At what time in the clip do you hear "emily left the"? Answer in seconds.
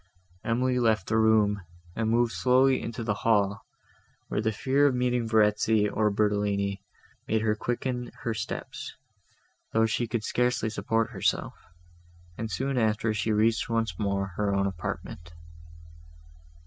0.43-1.17